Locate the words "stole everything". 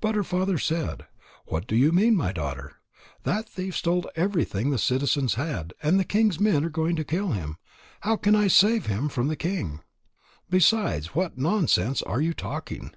3.76-4.70